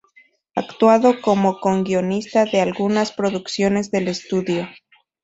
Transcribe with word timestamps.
Actuando 0.55 1.21
como 1.21 1.59
coguionista 1.59 2.45
de 2.45 2.59
algunas 2.59 3.11
producciones 3.11 3.91
del 3.91 4.07
estudio. 4.07 4.67